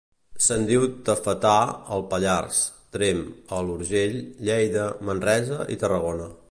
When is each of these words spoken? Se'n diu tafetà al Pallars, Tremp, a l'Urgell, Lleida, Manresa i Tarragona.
Se'n 0.43 0.63
diu 0.69 0.85
tafetà 1.09 1.51
al 1.97 2.05
Pallars, 2.13 2.63
Tremp, 2.97 3.23
a 3.59 3.63
l'Urgell, 3.69 4.21
Lleida, 4.49 4.93
Manresa 5.11 5.65
i 5.77 5.81
Tarragona. 5.85 6.33